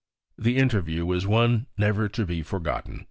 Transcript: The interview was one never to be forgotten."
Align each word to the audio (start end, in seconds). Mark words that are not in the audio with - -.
The 0.35 0.57
interview 0.57 1.05
was 1.05 1.27
one 1.27 1.67
never 1.77 2.09
to 2.09 2.25
be 2.25 2.41
forgotten." 2.41 2.99